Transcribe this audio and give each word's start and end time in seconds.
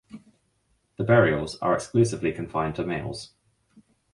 The 0.97 1.03
burials 1.03 1.57
are 1.59 1.75
exclusively 1.75 2.31
confined 2.31 2.73
to 2.77 2.83
males. 2.83 3.35